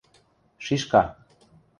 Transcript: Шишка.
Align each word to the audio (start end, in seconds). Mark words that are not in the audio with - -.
Шишка. 0.65 1.01